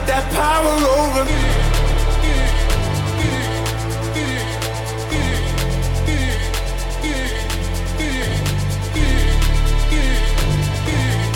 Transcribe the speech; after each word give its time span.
got 0.00 0.06
that 0.06 0.24
power 0.32 0.76
over 0.98 1.24
me. 1.24 1.40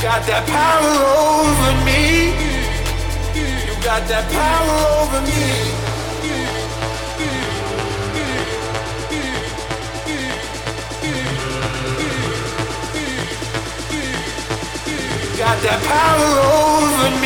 Got 0.03 0.27
that 0.27 0.47
power 0.47 0.95
over 1.21 1.73
me. 1.85 2.01
You 3.67 3.75
got 3.83 4.03
that 4.09 4.25
power 4.33 4.77
over 5.03 5.21
me. 5.27 5.85
got 15.37 15.61
that 15.63 15.81
power 15.83 16.31
over 16.55 17.11
me. 17.21 17.24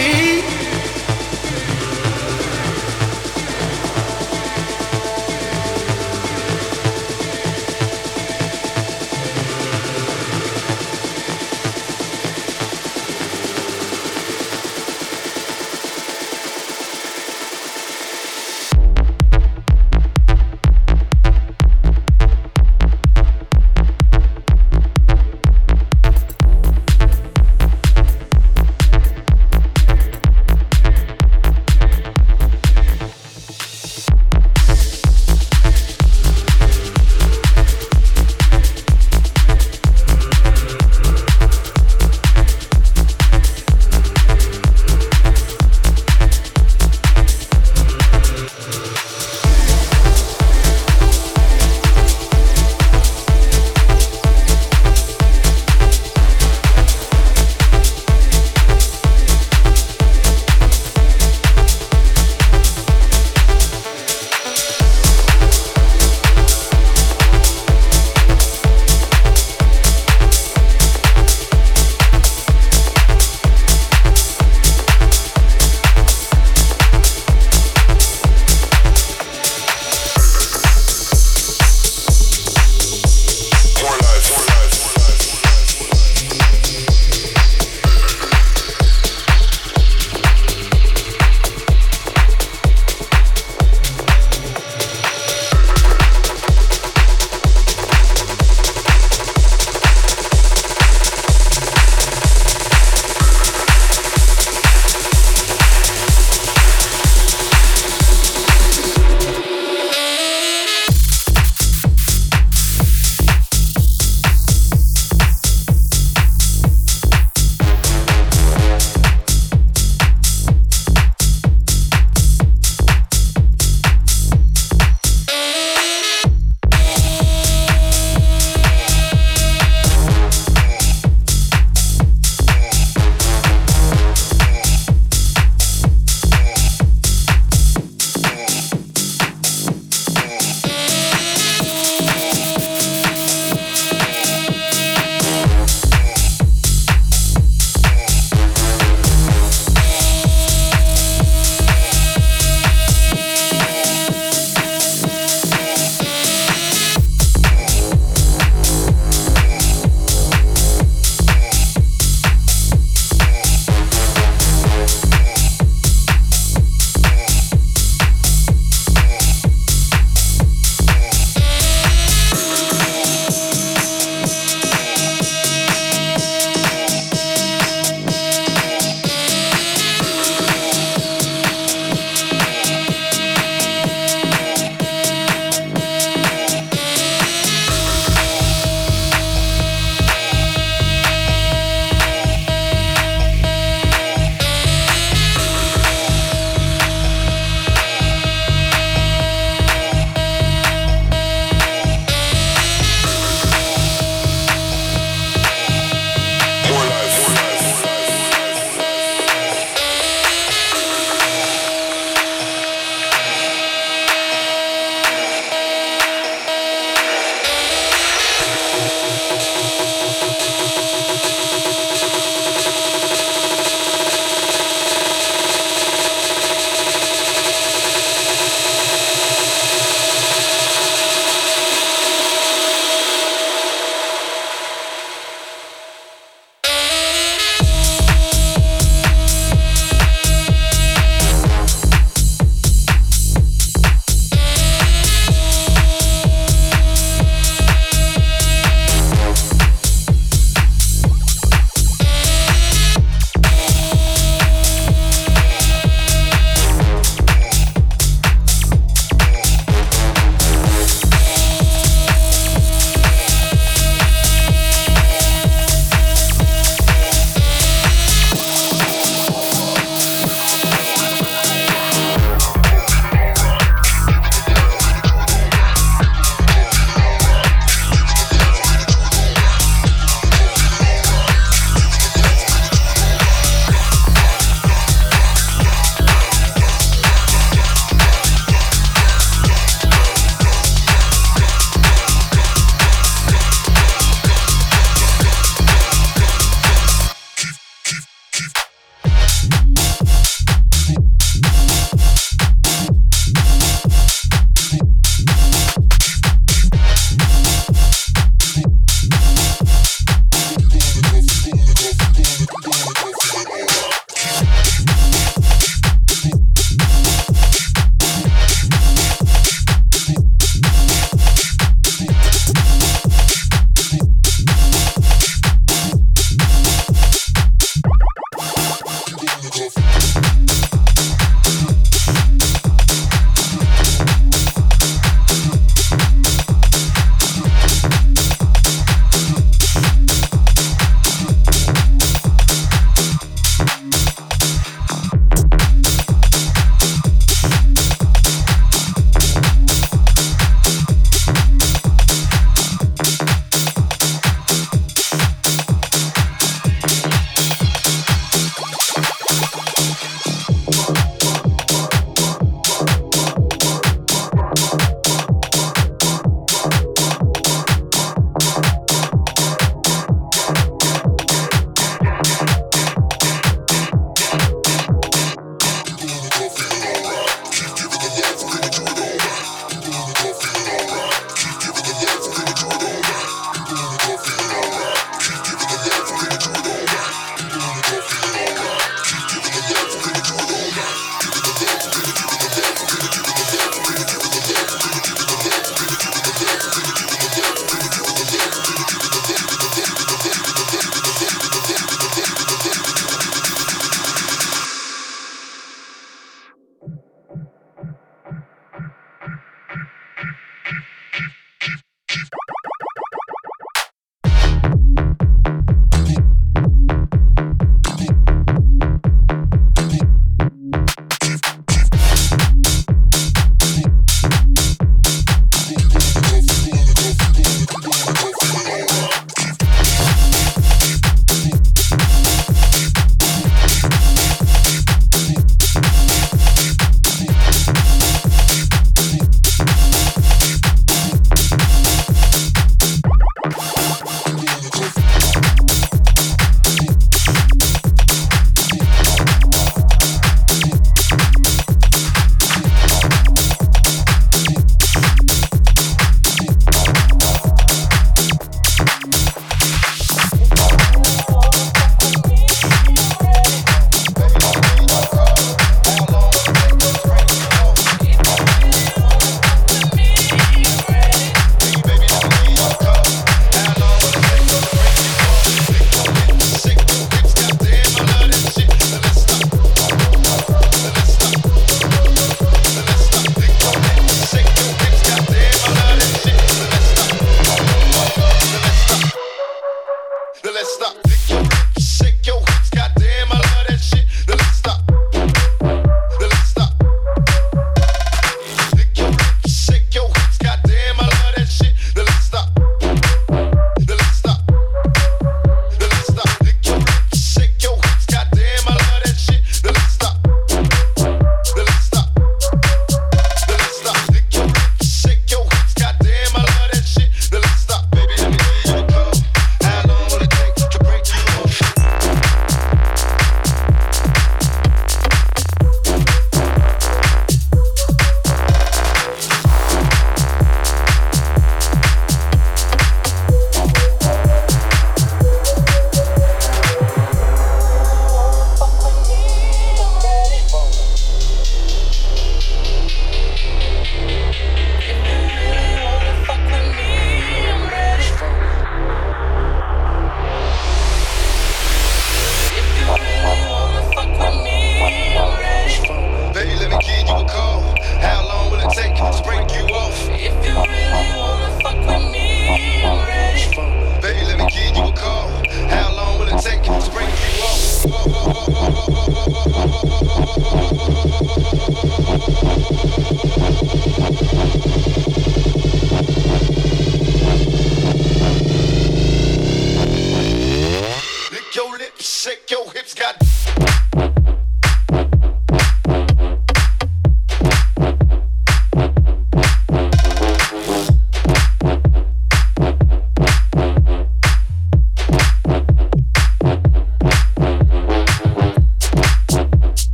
shake 582.28 582.50
your 582.50 582.70
hips, 582.72 582.92
got. 582.92 583.27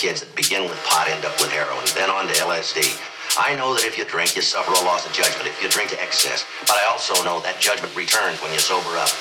kids 0.00 0.24
that 0.24 0.32
begin 0.32 0.64
with 0.64 0.80
pot 0.88 1.12
end 1.12 1.28
up 1.28 1.36
with 1.44 1.52
heroin, 1.52 1.84
then 1.92 2.08
on 2.08 2.24
to 2.24 2.32
LSD. 2.40 2.88
I 3.36 3.52
know 3.52 3.76
that 3.76 3.84
if 3.84 4.00
you 4.00 4.08
drink, 4.08 4.32
you 4.32 4.40
suffer 4.40 4.72
a 4.72 4.80
loss 4.88 5.04
of 5.04 5.12
judgment 5.12 5.44
if 5.44 5.60
you 5.60 5.68
drink 5.68 5.92
to 5.92 5.98
excess, 6.00 6.48
but 6.64 6.80
I 6.80 6.88
also 6.88 7.12
know 7.20 7.44
that 7.44 7.60
judgment 7.60 7.92
returns 7.92 8.40
when 8.40 8.48
you 8.48 8.64
sober 8.64 8.96
up. 8.96 9.12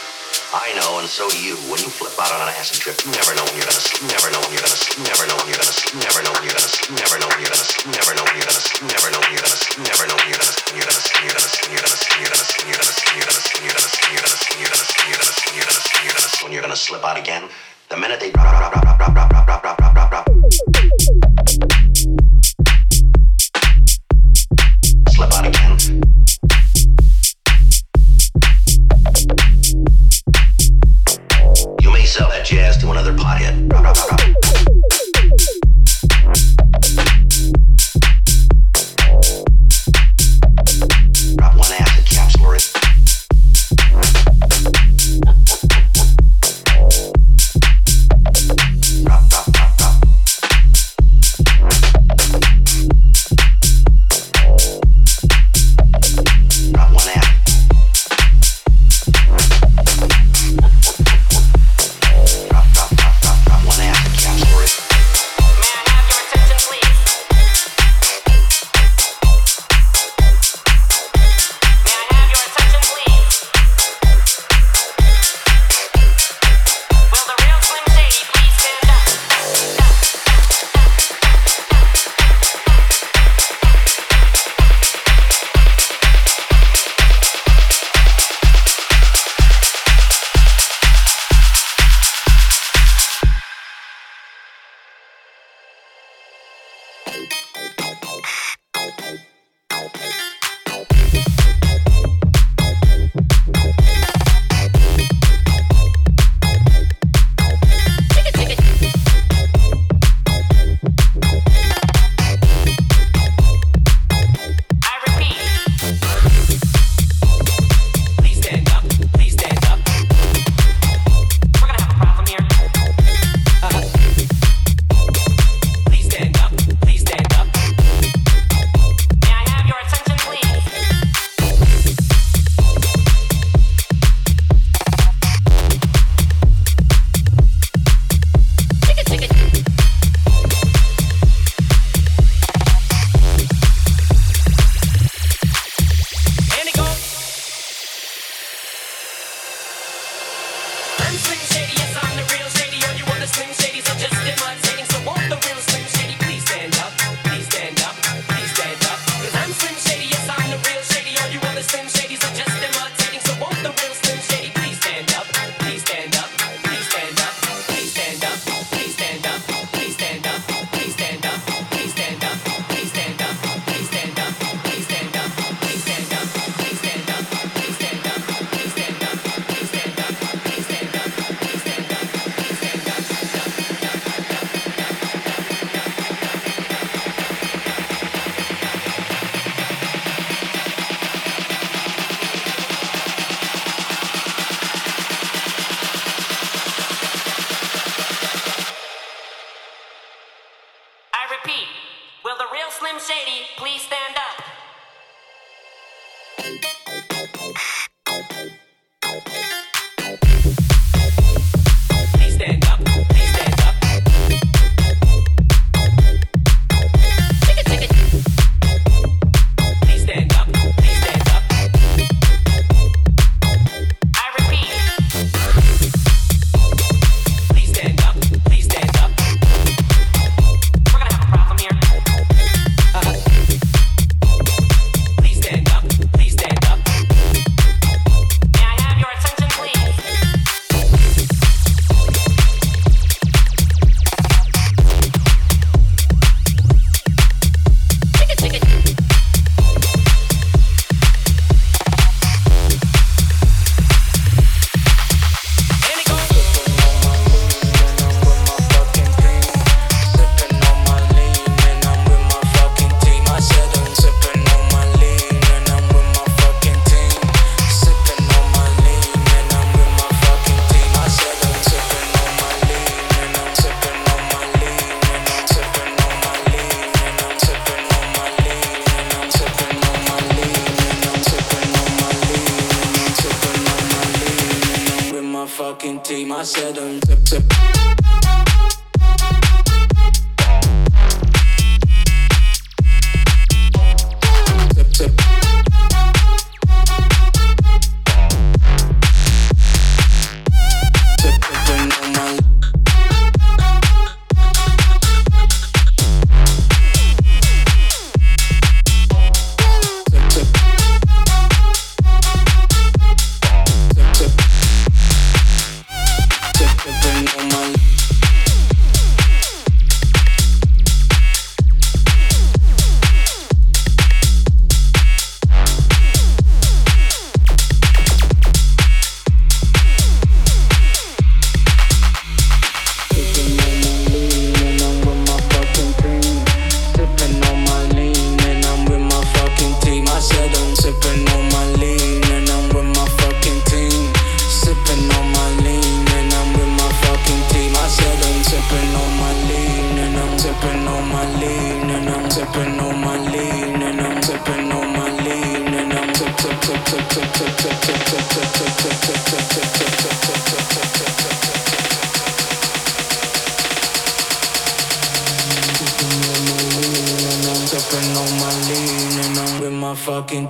I 0.56 0.72
know, 0.80 1.04
and 1.04 1.10
so 1.12 1.28
do 1.28 1.36
you. 1.36 1.60
When 1.68 1.84
you 1.84 1.92
flip 1.92 2.16
out 2.16 2.32
on 2.32 2.48
an 2.48 2.56
acid 2.56 2.80
trip, 2.80 2.96
you 3.04 3.12
never 3.12 3.36
know 3.36 3.44
when 3.44 3.60
you're 3.60 3.68
gonna 3.68 3.84
sleep, 3.84 4.08
never 4.08 4.32
know 4.32 4.40
when 4.40 4.56
you're 4.56 4.64
gonna 4.64 4.80
sleep, 4.80 5.04
never 5.04 5.28
know 5.28 5.36
when 5.36 5.52
you're 5.52 5.60
gonna 5.60 5.76
sleep, 5.76 6.00
never 6.00 6.24
know 6.24 6.32
when 6.32 6.48
you're 6.48 6.56
gonna 6.56 6.72
sleep, 6.72 6.96
never 6.96 7.20
know 7.20 7.28
when 7.28 7.44
you're 7.44 7.52
gonna 7.52 7.68
sleep, 7.76 7.92
never 7.92 8.16
know 8.16 8.24
when 8.24 8.40
you're 8.40 8.48
gonna 8.48 8.64
sleep, 8.64 8.88
never 8.88 9.10
know 9.12 9.20
when 9.20 9.36
you're 9.36 9.52
gonna 9.52 9.60
sleep, 9.60 9.84
never 9.84 10.08
know 10.08 10.16
when 10.16 10.32
you're 10.32 10.40
gonna 10.40 10.56
sleep, 10.64 10.80
you're 10.80 10.88
gonna 10.88 11.04
sleep, 11.04 11.20
you're 11.20 11.84
gonna 11.84 12.00
sleep, 12.00 12.16
you're 12.16 12.32
gonna 12.32 12.48
sleep, 12.48 12.64
you're 12.64 12.80
gonna 12.80 12.96
sleep, 12.96 13.20
you're 13.20 13.28
gonna 13.28 13.44
sleep, 13.44 13.68
you're 13.68 13.84
gonna 13.84 14.00
sleep, 14.00 14.16
you're 14.16 14.24
gonna 14.24 14.40
sleep, 14.40 14.56
you're 14.56 14.72
gonna 14.72 14.80
sleep, 14.80 14.80
you're 14.80 14.80
gonna 14.80 14.88
sleep, 14.88 15.04
you're 15.04 15.20
gonna 15.20 15.36
sleep, 15.36 15.60
you're 15.60 15.68
gonna 15.68 15.84
sleep, 15.84 16.00
you're 16.00 16.16
gonna 16.16 16.32
sleep, 16.32 16.52
you're 16.56 16.64
gonna 16.64 16.80
slip 16.80 17.04
out 17.04 17.18
again. 17.20 17.44
The 17.90 17.98
minute 17.98 18.22
they. 18.22 18.32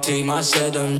Open 0.09 0.97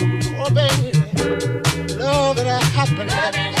Oh, 0.00 0.50
baby, 0.50 0.92
love 1.96 2.38
and 2.38 2.48
happiness. 2.48 3.57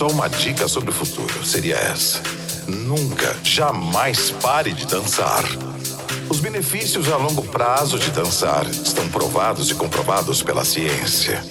Só 0.00 0.06
uma 0.06 0.28
dica 0.28 0.66
sobre 0.66 0.88
o 0.88 0.94
futuro, 0.94 1.44
seria 1.44 1.76
essa. 1.76 2.22
Nunca, 2.66 3.36
jamais 3.44 4.30
pare 4.30 4.72
de 4.72 4.86
dançar. 4.86 5.44
Os 6.26 6.40
benefícios 6.40 7.12
a 7.12 7.18
longo 7.18 7.42
prazo 7.42 7.98
de 7.98 8.10
dançar 8.10 8.66
estão 8.66 9.06
provados 9.10 9.70
e 9.70 9.74
comprovados 9.74 10.42
pela 10.42 10.64
ciência. 10.64 11.44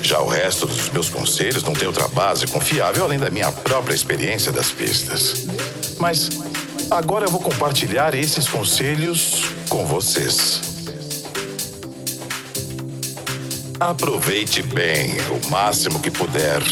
Já 0.00 0.20
o 0.20 0.28
resto 0.28 0.64
dos 0.64 0.90
meus 0.90 1.08
conselhos 1.08 1.64
não 1.64 1.72
tem 1.72 1.88
outra 1.88 2.06
base 2.06 2.46
confiável 2.46 3.02
além 3.02 3.18
da 3.18 3.30
minha 3.30 3.50
própria 3.50 3.96
experiência 3.96 4.52
das 4.52 4.70
pistas. 4.70 5.48
Mas 5.98 6.28
agora 6.92 7.26
eu 7.26 7.30
vou 7.32 7.40
compartilhar 7.40 8.14
esses 8.14 8.46
conselhos 8.46 9.42
com 9.68 9.84
vocês. 9.84 10.60
Aproveite 13.80 14.62
bem, 14.62 15.16
o 15.32 15.50
máximo 15.50 15.98
que 15.98 16.12
puder, 16.12 16.62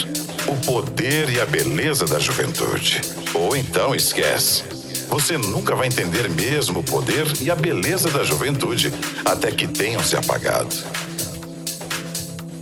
o 0.47 0.55
poder 0.65 0.86
e 1.05 1.41
a 1.41 1.45
beleza 1.45 2.07
da 2.07 2.19
juventude. 2.19 3.01
Ou 3.35 3.55
então 3.55 3.95
esquece. 3.95 4.65
Você 5.09 5.37
nunca 5.37 5.75
vai 5.77 5.87
entender 5.87 6.29
mesmo 6.31 6.81
o 6.81 6.83
poder 6.83 7.27
e 7.41 7.51
a 7.51 7.55
beleza 7.55 8.11
da 8.11 8.25
juventude 8.25 8.93
até 9.25 9.53
que 9.53 9.69
tenham 9.69 10.03
se 10.03 10.17
apagado. 10.17 10.75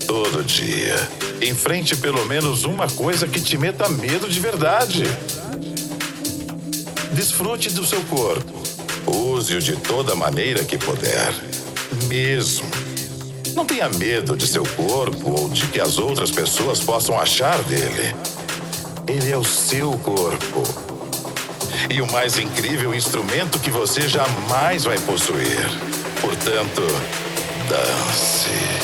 Todo 0.06 0.42
dia, 0.44 0.96
enfrente 1.40 1.96
pelo 1.96 2.26
menos 2.26 2.64
uma 2.64 2.88
coisa 2.88 3.28
que 3.28 3.40
te 3.40 3.56
meta 3.56 3.88
medo 3.88 4.28
de 4.28 4.40
verdade. 4.40 5.04
Desfrute 7.12 7.70
do 7.70 7.86
seu 7.86 8.02
corpo. 8.02 8.52
Use-o 9.06 9.60
de 9.60 9.76
toda 9.76 10.14
maneira 10.14 10.64
que 10.64 10.76
puder. 10.76 11.32
Mesmo. 12.08 12.73
Não 13.54 13.64
tenha 13.64 13.88
medo 13.88 14.36
de 14.36 14.48
seu 14.48 14.66
corpo 14.66 15.30
ou 15.30 15.48
de 15.48 15.66
que 15.68 15.80
as 15.80 15.96
outras 15.98 16.30
pessoas 16.30 16.80
possam 16.80 17.18
achar 17.18 17.62
dele. 17.62 18.14
Ele 19.06 19.30
é 19.30 19.36
o 19.36 19.44
seu 19.44 19.92
corpo. 19.98 20.62
E 21.88 22.02
o 22.02 22.10
mais 22.10 22.36
incrível 22.36 22.92
instrumento 22.92 23.60
que 23.60 23.70
você 23.70 24.08
jamais 24.08 24.84
vai 24.84 24.98
possuir. 24.98 25.68
Portanto, 26.20 26.82
dance. 27.68 28.83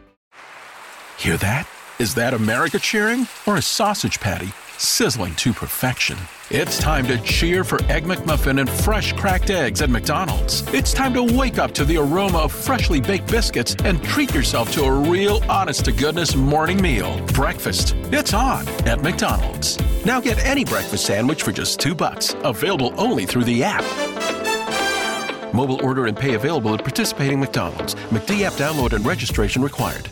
Hear 1.17 1.37
that? 1.37 1.67
Is 1.99 2.15
that 2.15 2.33
America 2.33 2.79
cheering 2.79 3.27
or 3.45 3.57
a 3.57 3.61
sausage 3.61 4.19
patty 4.19 4.49
sizzling 4.77 5.35
to 5.35 5.53
perfection? 5.53 6.17
It's 6.49 6.79
time 6.79 7.05
to 7.07 7.19
cheer 7.19 7.63
for 7.63 7.79
Egg 7.83 8.05
McMuffin 8.05 8.59
and 8.59 8.67
fresh 8.67 9.13
cracked 9.13 9.51
eggs 9.51 9.81
at 9.81 9.89
McDonald's. 9.91 10.67
It's 10.73 10.93
time 10.93 11.13
to 11.13 11.21
wake 11.21 11.59
up 11.59 11.73
to 11.73 11.85
the 11.85 11.97
aroma 11.97 12.39
of 12.39 12.51
freshly 12.51 12.99
baked 12.99 13.29
biscuits 13.31 13.75
and 13.85 14.03
treat 14.03 14.33
yourself 14.33 14.71
to 14.73 14.83
a 14.83 14.91
real 14.91 15.43
honest 15.49 15.85
to 15.85 15.91
goodness 15.91 16.35
morning 16.35 16.81
meal. 16.81 17.23
Breakfast. 17.27 17.95
It's 18.11 18.33
on 18.33 18.67
at 18.87 19.01
McDonald's. 19.01 19.77
Now 20.03 20.19
get 20.19 20.43
any 20.43 20.65
breakfast 20.65 21.05
sandwich 21.05 21.43
for 21.43 21.51
just 21.51 21.79
2 21.79 21.95
bucks. 21.95 22.35
Available 22.43 22.93
only 22.97 23.25
through 23.25 23.45
the 23.45 23.63
app. 23.63 23.83
Mobile 25.53 25.83
order 25.85 26.07
and 26.07 26.17
pay 26.17 26.33
available 26.33 26.73
at 26.73 26.81
participating 26.81 27.39
McDonald's. 27.39 27.95
McD 28.09 28.41
app 28.41 28.53
download 28.53 28.93
and 28.93 29.05
registration 29.05 29.61
required. 29.61 30.09